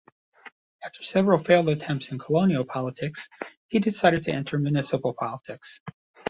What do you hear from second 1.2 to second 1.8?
failed